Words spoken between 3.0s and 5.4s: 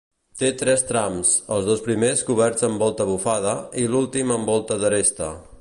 bufada i l'últim amb volta d'aresta.